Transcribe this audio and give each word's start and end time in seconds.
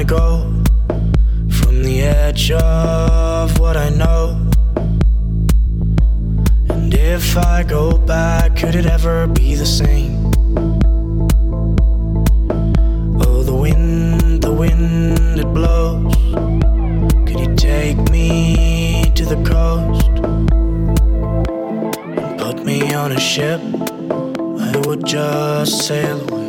I 0.00 0.02
go 0.02 0.40
from 1.58 1.82
the 1.82 2.00
edge 2.00 2.50
of 2.52 3.60
what 3.60 3.76
I 3.76 3.90
know? 3.90 4.50
And 6.70 6.94
if 6.94 7.36
I 7.36 7.64
go 7.64 7.98
back, 7.98 8.56
could 8.56 8.76
it 8.76 8.86
ever 8.86 9.26
be 9.26 9.56
the 9.56 9.66
same? 9.66 10.32
Oh, 13.26 13.42
the 13.42 13.54
wind, 13.54 14.40
the 14.40 14.50
wind, 14.50 15.38
it 15.38 15.52
blows. 15.52 16.14
Could 17.26 17.38
you 17.38 17.54
take 17.54 17.98
me 18.10 19.12
to 19.14 19.26
the 19.26 19.42
coast 19.44 20.08
and 22.16 22.40
put 22.40 22.64
me 22.64 22.94
on 22.94 23.12
a 23.12 23.20
ship? 23.20 23.60
I 23.60 24.82
would 24.86 25.04
just 25.04 25.86
sail 25.86 26.26
away. 26.30 26.39